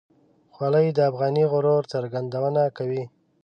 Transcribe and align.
خولۍ 0.55 0.87
د 0.93 0.99
افغاني 1.09 1.43
غرور 1.51 1.83
څرګندونه 1.93 2.61
کوي. 2.77 3.03